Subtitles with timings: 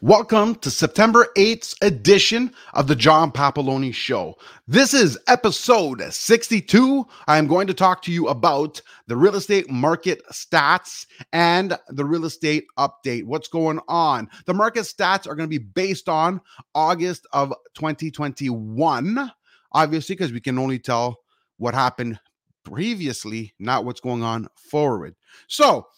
[0.00, 4.36] Welcome to September 8th edition of the John Papaloni Show.
[4.68, 7.04] This is episode 62.
[7.26, 12.04] I am going to talk to you about the real estate market stats and the
[12.04, 13.24] real estate update.
[13.24, 14.28] What's going on?
[14.46, 16.42] The market stats are going to be based on
[16.76, 19.32] August of 2021,
[19.72, 21.18] obviously, because we can only tell
[21.56, 22.20] what happened
[22.62, 25.16] previously, not what's going on forward.
[25.48, 25.88] So,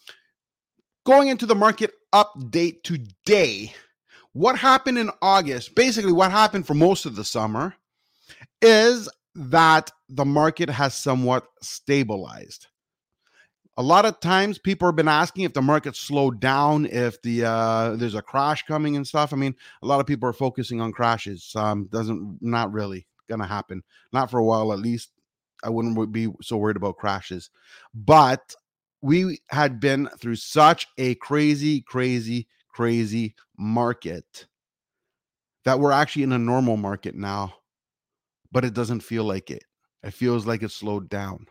[1.05, 3.75] going into the market update today
[4.33, 7.75] what happened in August, basically, what happened for most of the summer,
[8.61, 12.67] is that the market has somewhat stabilized.
[13.77, 17.45] A lot of times, people have been asking if the market slowed down, if the
[17.45, 19.33] uh, there's a crash coming and stuff.
[19.33, 21.51] I mean, a lot of people are focusing on crashes.
[21.55, 25.11] Um, doesn't not really gonna happen, not for a while at least.
[25.63, 27.49] I wouldn't be so worried about crashes,
[27.93, 28.55] but
[29.01, 34.47] we had been through such a crazy, crazy, crazy market
[35.65, 37.53] that we're actually in a normal market now,
[38.51, 39.63] but it doesn't feel like it.
[40.03, 41.45] It feels like it slowed down.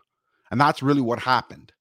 [0.51, 1.71] And that's really what happened.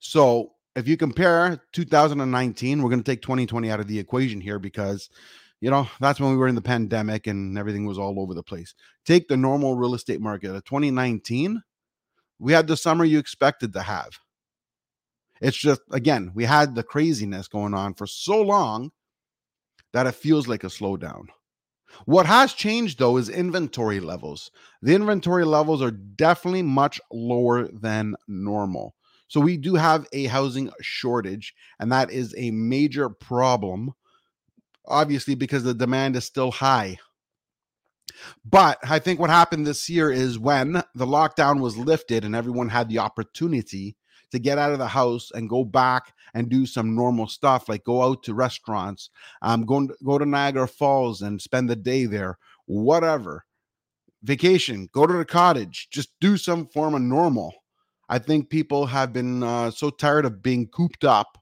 [0.00, 4.58] So if you compare 2019, we're going to take 2020 out of the equation here
[4.58, 5.08] because,
[5.60, 8.42] you know, that's when we were in the pandemic and everything was all over the
[8.42, 8.74] place.
[9.04, 11.62] Take the normal real estate market uh, of 2019,
[12.38, 14.18] we had the summer you expected to have.
[15.40, 18.90] It's just, again, we had the craziness going on for so long
[19.92, 21.26] that it feels like a slowdown.
[22.04, 24.50] What has changed though is inventory levels.
[24.82, 28.94] The inventory levels are definitely much lower than normal.
[29.28, 33.92] So we do have a housing shortage, and that is a major problem,
[34.86, 36.98] obviously, because the demand is still high.
[38.44, 42.68] But I think what happened this year is when the lockdown was lifted and everyone
[42.68, 43.96] had the opportunity
[44.32, 47.84] to get out of the house and go back and do some normal stuff, like
[47.84, 49.10] go out to restaurants,
[49.42, 53.44] um, go go to Niagara Falls and spend the day there, whatever.
[54.22, 57.54] Vacation, go to the cottage, just do some form of normal.
[58.10, 61.38] I think people have been uh, so tired of being cooped up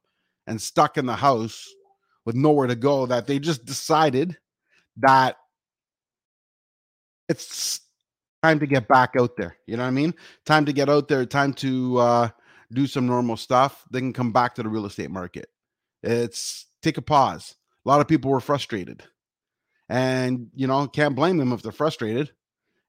[0.47, 1.67] and stuck in the house
[2.25, 4.37] with nowhere to go that they just decided
[4.99, 5.37] that
[7.29, 7.81] it's
[8.43, 9.57] time to get back out there.
[9.67, 10.15] You know what I mean?
[10.47, 12.29] Time to get out there, time to uh,
[12.73, 15.49] do some normal stuff, they can come back to the real estate market.
[16.03, 17.57] It's take a pause.
[17.85, 19.03] A lot of people were frustrated.
[19.89, 22.31] And, you know, can't blame them if they're frustrated.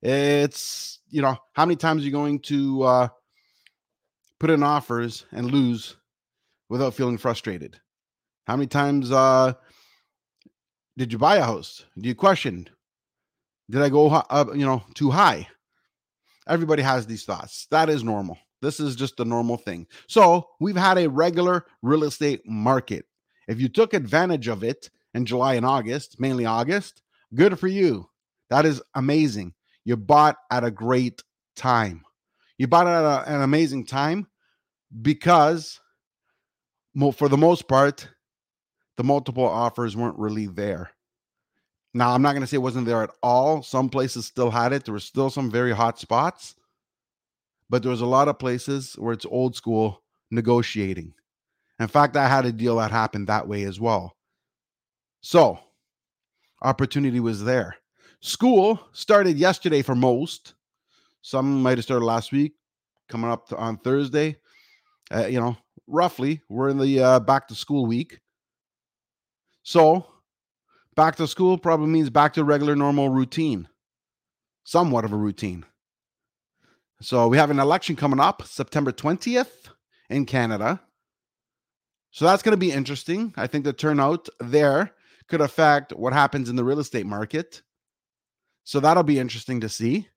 [0.01, 3.07] It's, you know, how many times are you going to uh,
[4.40, 5.96] put in offers and lose
[6.67, 7.79] without feeling frustrated?
[8.47, 9.53] How many times uh,
[10.97, 11.85] did you buy a house?
[11.97, 12.69] Do you question?
[13.69, 15.47] Did I go, uh, you know, too high?
[16.47, 17.67] Everybody has these thoughts.
[17.72, 18.38] That is normal.
[18.62, 19.88] This is just a normal thing.
[20.08, 23.06] So we've had a regular real estate market.
[23.47, 27.02] If you took advantage of it in July and August, mainly August,
[27.34, 28.09] good for you.
[28.50, 29.53] That is amazing.
[29.86, 31.24] You bought at a great
[31.56, 32.03] time.
[32.58, 34.28] You bought at a, an amazing time
[35.02, 35.80] because,
[37.14, 38.08] for the most part,
[38.97, 40.91] the multiple offers weren't really there.
[41.94, 43.64] Now, I'm not going to say it wasn't there at all.
[43.64, 44.84] Some places still had it.
[44.84, 46.56] There were still some very hot spots
[47.69, 51.13] but there was a lot of places where it's old school negotiating.
[51.80, 54.16] In fact, I had a deal that happened that way as well.
[55.22, 55.59] So,
[56.62, 57.75] opportunity was there.
[58.22, 60.56] School started yesterday for most.
[61.22, 62.53] Some might have started last week,
[63.08, 64.38] coming up to, on Thursday.
[65.13, 68.19] Uh, you know, roughly, we're in the uh, back to school week.
[69.63, 70.06] So,
[70.96, 73.68] back to school probably means back to regular, normal routine,
[74.63, 75.66] somewhat of a routine.
[77.01, 79.69] So we have an election coming up September 20th
[80.09, 80.81] in Canada.
[82.11, 83.33] So that's going to be interesting.
[83.37, 84.91] I think the turnout there
[85.29, 87.61] could affect what happens in the real estate market.
[88.65, 90.09] So that'll be interesting to see.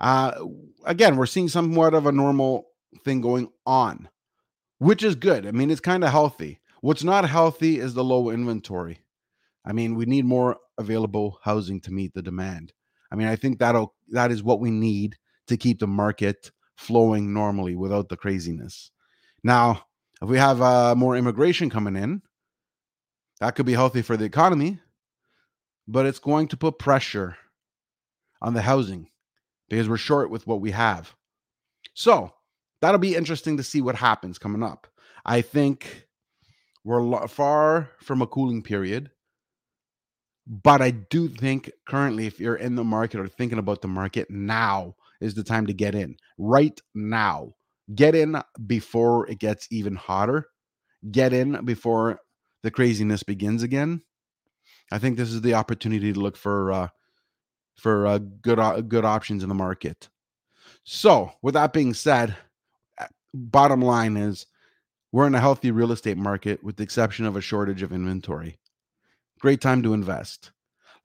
[0.00, 0.32] Uh,
[0.84, 2.68] again, we're seeing somewhat of a normal
[3.04, 4.08] thing going on,
[4.78, 5.46] which is good.
[5.46, 6.60] I mean, it's kind of healthy.
[6.80, 9.00] What's not healthy is the low inventory.
[9.64, 12.72] I mean, we need more available housing to meet the demand.
[13.12, 15.16] I mean, I think that'll that is what we need
[15.48, 18.90] to keep the market flowing normally without the craziness.
[19.42, 19.82] Now,
[20.22, 22.22] if we have uh, more immigration coming in,
[23.40, 24.80] that could be healthy for the economy,
[25.86, 27.36] but it's going to put pressure
[28.42, 29.08] on the housing
[29.68, 31.14] because we're short with what we have.
[31.94, 32.32] So
[32.80, 34.86] that'll be interesting to see what happens coming up.
[35.24, 36.06] I think
[36.84, 39.10] we're far from a cooling period,
[40.46, 44.30] but I do think currently, if you're in the market or thinking about the market
[44.30, 47.54] now, is the time to get in right now.
[47.94, 50.48] Get in before it gets even hotter.
[51.10, 52.20] Get in before
[52.62, 54.02] the craziness begins again.
[54.90, 56.88] I think this is the opportunity to look for uh,
[57.76, 60.08] for uh, good uh, good options in the market.
[60.84, 62.36] So, with that being said,
[63.34, 64.46] bottom line is
[65.12, 68.58] we're in a healthy real estate market with the exception of a shortage of inventory.
[69.40, 70.50] Great time to invest.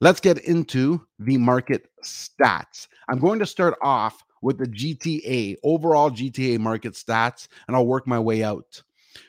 [0.04, 2.88] Let's get into the market stats.
[3.08, 8.06] I'm going to start off with the GTA, overall GTA market stats, and I'll work
[8.06, 8.82] my way out.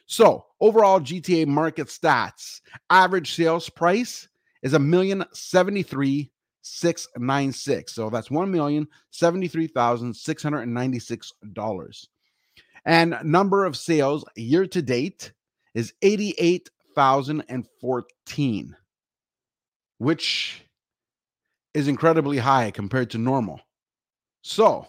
[0.05, 4.27] So, overall GTA market stats average sales price
[4.63, 6.29] is a million seventy three
[6.61, 7.93] six nine six.
[7.93, 12.09] So that's one million seventy three thousand six hundred ninety six dollars.
[12.83, 15.31] And number of sales year to date
[15.73, 18.75] is eighty eight thousand and fourteen,
[19.99, 20.63] which
[21.75, 23.59] is incredibly high compared to normal.
[24.41, 24.87] So,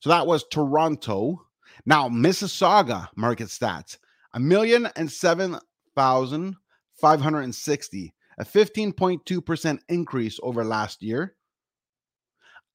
[0.00, 1.42] So that was Toronto.
[1.84, 3.98] Now, Mississauga market stats
[4.36, 5.58] a million and seven
[5.96, 6.54] thousand
[7.00, 11.34] five hundred and sixty, a 15.2% increase over last year.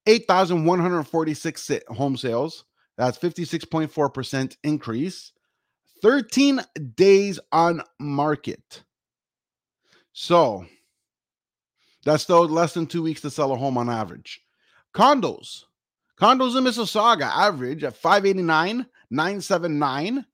[0.08, 2.66] 8,146 home sales.
[2.98, 5.32] That's 56.4% increase.
[6.02, 6.62] 13
[6.96, 8.84] days on market.
[10.14, 10.66] So
[12.04, 14.42] that's still less than two weeks to sell a home on average.
[14.96, 15.66] Condos.
[16.20, 20.26] Condos in Mississauga average at 589, 979.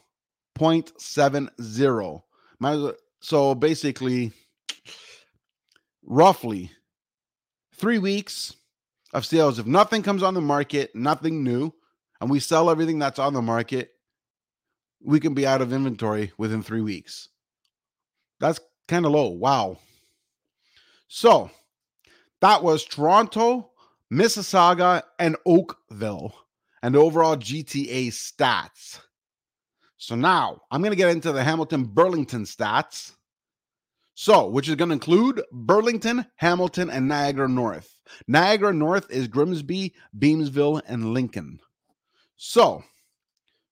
[0.60, 2.94] 0.70.
[3.22, 4.34] So basically,
[6.04, 6.70] roughly
[7.84, 8.56] three weeks
[9.14, 9.60] of sales.
[9.60, 11.74] If nothing comes on the market, nothing new,
[12.22, 13.92] and we sell everything that's on the market,
[15.02, 17.28] we can be out of inventory within three weeks.
[18.40, 19.28] That's kind of low.
[19.28, 19.80] Wow.
[21.10, 21.52] So
[22.40, 23.72] that was Toronto,
[24.10, 26.34] Mississauga, and Oakville,
[26.82, 29.02] and overall GTA stats.
[29.98, 33.12] So now I'm going to get into the Hamilton Burlington stats.
[34.16, 37.98] So, which is going to include Burlington, Hamilton, and Niagara North.
[38.28, 41.60] Niagara North is Grimsby, Beamsville, and Lincoln.
[42.36, 42.84] So,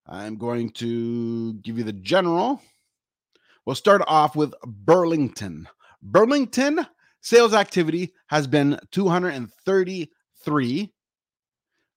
[0.08, 2.62] I'm going to give you the general.
[3.66, 5.68] We'll start off with Burlington.
[6.02, 6.88] Burlington
[7.22, 10.94] sales activity has been 233,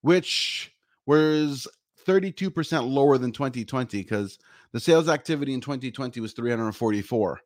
[0.03, 0.71] which
[1.07, 1.67] was
[2.07, 4.39] 32% lower than 2020 because
[4.73, 7.41] the sales activity in 2020 was 344.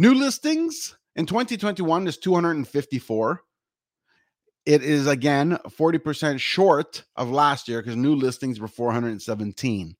[0.00, 3.42] New listings in 2021 is 254.
[4.64, 9.96] It is again 40% short of last year because new listings were 417.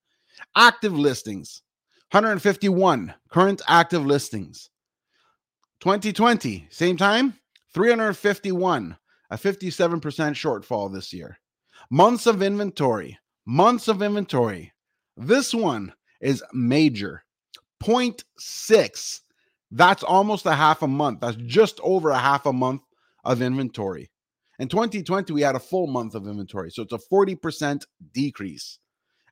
[0.55, 1.61] Active listings
[2.11, 4.69] 151 current active listings.
[5.81, 7.33] 2020, same time,
[7.73, 8.97] 351,
[9.29, 11.37] a 57% shortfall this year.
[11.91, 14.71] Months of inventory, months of inventory.
[15.17, 17.23] This one is major
[17.83, 19.19] 0.6.
[19.71, 21.21] That's almost a half a month.
[21.21, 22.81] That's just over a half a month
[23.23, 24.11] of inventory.
[24.57, 26.71] In 2020, we had a full month of inventory.
[26.71, 28.79] So it's a 40% decrease.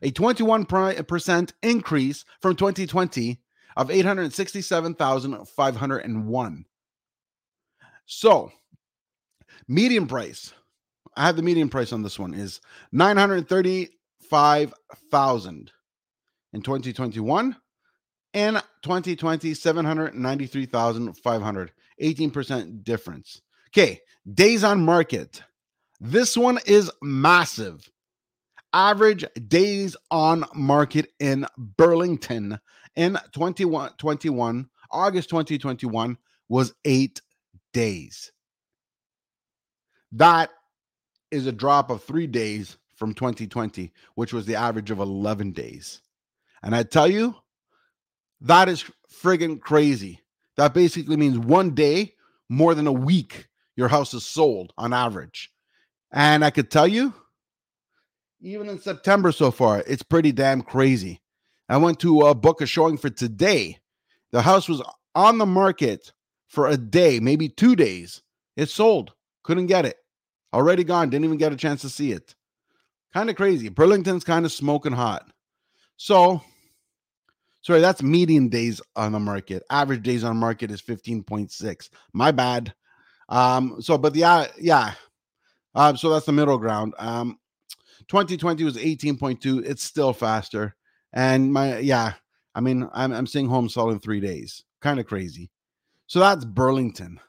[0.00, 3.38] A 21% increase from 2020
[3.76, 6.64] of 867,501.
[8.06, 8.52] So,
[9.68, 10.54] median price,
[11.16, 12.60] I have the median price on this one is
[12.92, 15.72] 935,000
[16.52, 17.56] in 2021
[18.34, 23.42] and 2020 793,500 18% difference.
[23.70, 24.00] Okay,
[24.34, 25.42] days on market.
[26.00, 27.88] This one is massive.
[28.72, 32.58] Average days on market in Burlington
[32.96, 37.20] in 21 August 2021 was 8
[37.72, 38.32] days.
[40.12, 40.50] That
[41.32, 46.00] is a drop of 3 days from 2020, which was the average of 11 days.
[46.62, 47.34] And I tell you,
[48.42, 50.20] that is friggin' crazy.
[50.56, 52.14] That basically means one day
[52.48, 55.50] more than a week your house is sold on average.
[56.12, 57.14] And I could tell you,
[58.40, 61.22] even in September so far, it's pretty damn crazy.
[61.68, 63.78] I went to uh, book a showing for today.
[64.32, 64.82] The house was
[65.14, 66.12] on the market
[66.48, 68.20] for a day, maybe two days.
[68.56, 69.12] It sold.
[69.42, 69.96] Couldn't get it.
[70.52, 71.10] Already gone.
[71.10, 72.34] Didn't even get a chance to see it.
[73.12, 73.68] Kind of crazy.
[73.68, 75.30] Burlington's kind of smoking hot.
[75.96, 76.42] So
[77.62, 79.62] Sorry, that's median days on the market.
[79.70, 81.90] Average days on market is 15.6.
[82.12, 82.74] My bad.
[83.28, 84.94] Um, so, but yeah, yeah.
[85.76, 86.92] Um, so that's the middle ground.
[86.98, 87.38] Um,
[88.08, 89.64] 2020 was 18.2.
[89.64, 90.74] It's still faster.
[91.12, 92.14] And my, yeah,
[92.54, 94.64] I mean, I'm, I'm seeing homes sold in three days.
[94.80, 95.48] Kind of crazy.
[96.08, 97.20] So that's Burlington.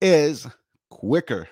[0.01, 0.47] is
[0.89, 1.47] quicker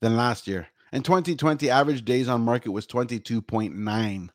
[0.00, 0.68] than last year.
[0.94, 4.28] In 2020, average days on market was 22.9,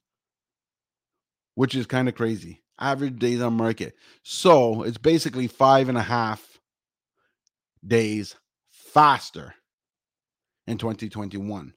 [1.56, 3.96] which is kind of crazy average days on market.
[4.24, 6.60] So it's basically five and a half
[7.86, 8.36] days
[8.72, 9.54] faster
[10.68, 11.74] in 2021.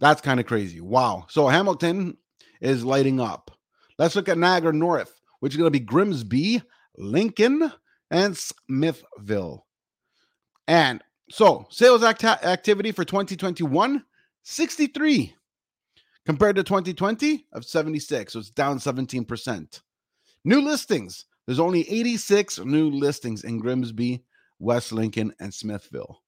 [0.00, 0.80] That's kind of crazy.
[0.80, 1.26] Wow.
[1.28, 2.16] So Hamilton
[2.60, 3.50] is lighting up.
[3.98, 6.62] Let's look at Niagara North, which is going to be Grimsby,
[6.96, 7.72] Lincoln,
[8.10, 9.66] and Smithville.
[10.66, 14.04] And so sales act- activity for 2021
[14.44, 15.34] 63
[16.26, 18.32] compared to 2020 of 76.
[18.32, 19.80] So it's down 17%.
[20.44, 21.26] New listings.
[21.46, 24.24] There's only 86 new listings in Grimsby,
[24.58, 26.22] West Lincoln, and Smithville.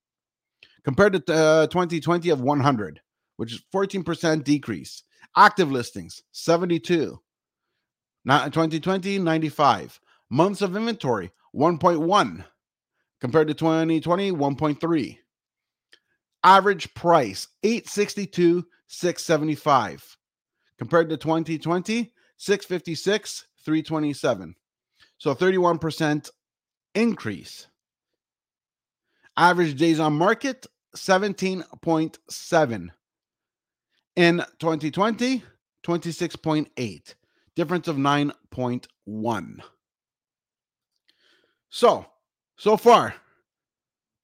[0.84, 3.00] Compared to uh, 2020 of 100,
[3.36, 5.02] which is 14% decrease.
[5.36, 7.18] Active listings, 72.
[8.24, 10.00] Not 2020, 95.
[10.30, 12.44] Months of inventory, 1.1.
[13.20, 15.18] compared to 2020, 1.3.
[16.44, 20.16] Average price 862, 675
[20.78, 24.54] compared to 2020, 656, 327.
[25.18, 26.30] So 31%
[26.94, 27.66] increase.
[29.36, 32.88] Average days on market 17.7.
[34.16, 35.42] In 2020,
[35.86, 37.14] 26.8.
[37.54, 39.60] Difference of 9.1.
[41.70, 42.06] So,
[42.56, 43.14] so far,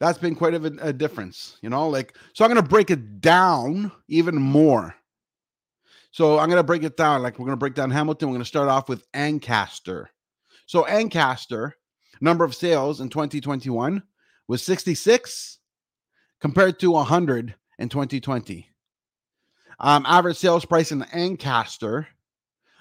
[0.00, 1.88] that's been quite a, a difference, you know.
[1.88, 4.94] Like, so I'm to break it down even more.
[6.10, 7.22] So I'm to break it down.
[7.22, 8.28] Like, we're to break down Hamilton.
[8.28, 10.10] We're to start off with Ancaster.
[10.66, 11.76] So, Ancaster,
[12.20, 14.02] number of sales in 2021
[14.48, 15.58] was 66
[16.40, 18.68] compared to 100 in 2020.
[19.78, 22.06] Um, average sales price in Ancaster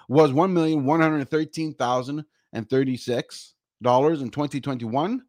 [0.08, 5.22] was one million one hundred thirteen thousand and thirty six dollars in 2021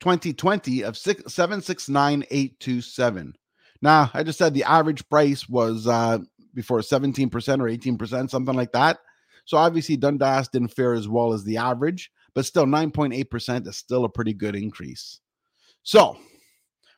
[0.00, 3.34] 2020 of 769,827.
[3.80, 6.18] Now, I just said the average price was uh,
[6.54, 8.98] before 17% or 18%, something like that.
[9.44, 14.04] So obviously Dundas didn't fare as well as the average, but still 9.8% is still
[14.04, 15.20] a pretty good increase.
[15.82, 16.16] So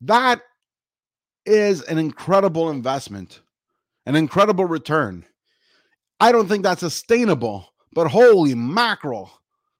[0.02, 0.40] That
[1.46, 3.40] is an incredible investment,
[4.06, 5.24] an incredible return.
[6.20, 9.30] I don't think that's sustainable, but holy mackerel!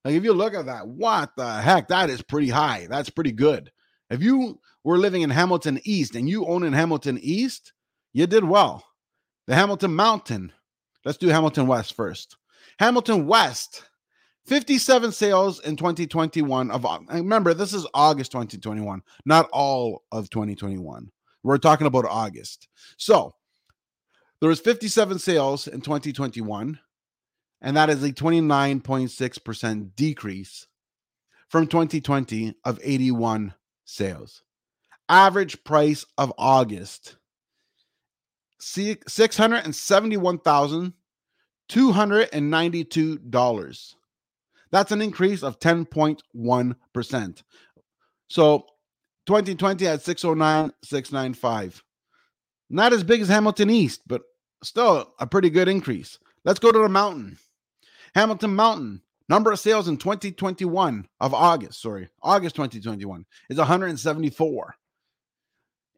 [0.05, 1.89] Like if you look at that, what the heck?
[1.89, 2.87] That is pretty high.
[2.89, 3.71] That's pretty good.
[4.11, 7.73] If you were living in Hamilton East and you own in Hamilton East,
[8.13, 8.85] you did well.
[9.47, 10.53] The Hamilton Mountain.
[11.05, 12.37] Let's do Hamilton West first.
[12.81, 13.83] Hamilton West
[14.47, 21.11] 57 sales in 2021 of remember this is August 2021, not all of 2021.
[21.43, 22.69] We're talking about August.
[22.97, 23.35] So
[24.41, 26.81] there was 57 sales in 2021
[27.61, 30.67] and that is a 29.6% decrease
[31.51, 33.53] from 2020 of 81
[33.85, 34.43] sales.
[35.11, 37.17] Average price of August
[41.71, 43.95] $671,292
[44.71, 47.43] that's an increase of 10.1%.
[48.29, 48.67] So
[49.27, 51.83] 2020 at 609, 695.
[52.71, 54.23] Not as big as Hamilton East, but
[54.63, 56.19] still a pretty good increase.
[56.45, 57.37] Let's go to the mountain.
[58.15, 64.75] Hamilton Mountain, number of sales in 2021 of August, sorry, August 2021 is 174.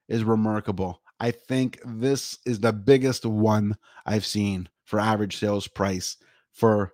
[0.08, 1.02] is remarkable.
[1.18, 6.16] I think this is the biggest one I've seen for average sales price
[6.52, 6.92] for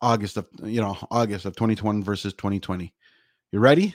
[0.00, 2.94] August of you know August of 2021 versus 2020.
[3.52, 3.94] You ready?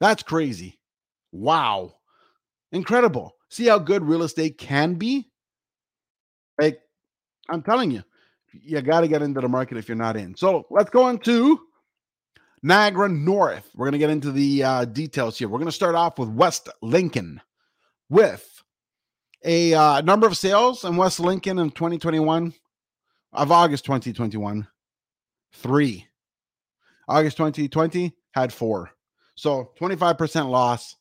[0.00, 0.78] That's crazy.
[1.32, 1.94] Wow.
[2.70, 3.34] Incredible.
[3.50, 5.28] See how good real estate can be?
[6.60, 6.78] Like,
[7.48, 8.04] I'm telling you,
[8.52, 10.36] you got to get into the market if you're not in.
[10.36, 11.63] So let's go into
[12.64, 13.68] Niagara North.
[13.74, 15.48] We're going to get into the uh, details here.
[15.48, 17.42] We're going to start off with West Lincoln
[18.08, 18.62] with
[19.44, 22.54] a uh, number of sales in West Lincoln in 2021
[23.34, 24.66] of August 2021,
[25.52, 26.06] three.
[27.06, 28.90] August 2020 had four.
[29.34, 30.96] So 25% loss.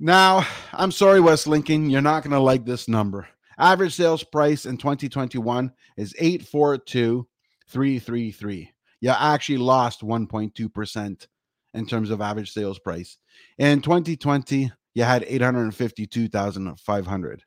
[0.00, 3.28] Now, I'm sorry, West Lincoln, you're not going to like this number.
[3.56, 8.73] Average sales price in 2021 is 842,333.
[9.00, 11.26] You actually lost 1.2%
[11.74, 13.18] in terms of average sales price.
[13.58, 17.42] In 2020, you had 852,500.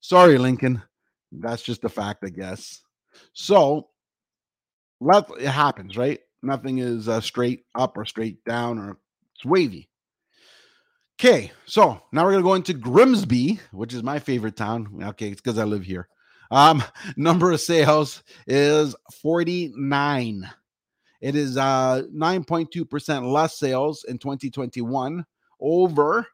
[0.00, 0.82] Sorry, Lincoln.
[1.32, 2.82] That's just a fact, I guess.
[3.32, 3.88] So,
[5.00, 6.20] it happens, right?
[6.42, 8.98] Nothing is uh, straight up or straight down or
[9.34, 9.88] it's wavy.
[11.20, 15.00] Okay, so now we're gonna go into Grimsby, which is my favorite town.
[15.02, 16.08] Okay, it's because I live here.
[16.50, 16.82] Um,
[17.16, 20.50] number of sales is 49.
[21.24, 25.24] It is uh 9.2% less sales in 2021
[25.58, 26.26] over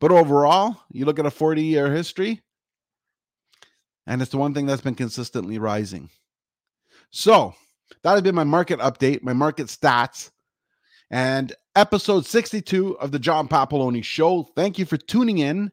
[0.00, 2.40] But overall, you look at a 40 year history,
[4.06, 6.08] and it's the one thing that's been consistently rising.
[7.10, 7.54] So
[8.02, 10.30] that has been my market update, my market stats,
[11.10, 14.44] and episode 62 of the John Papaloni Show.
[14.54, 15.72] Thank you for tuning in.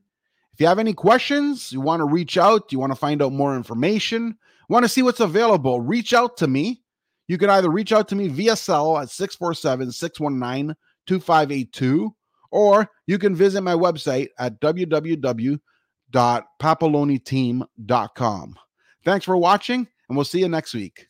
[0.54, 3.34] If you have any questions, you want to reach out, you want to find out
[3.34, 4.38] more information,
[4.70, 6.82] want to see what's available, reach out to me.
[7.28, 10.76] You can either reach out to me via cell at 647 619
[11.08, 12.14] 2582,
[12.52, 15.60] or you can visit my website at www
[16.16, 18.56] www.papaloniteam.com.
[19.04, 21.08] Thanks for watching, and we'll see you next week.